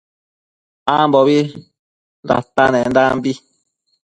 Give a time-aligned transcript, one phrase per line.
[0.97, 1.19] Ambo
[2.27, 3.31] datanendanbi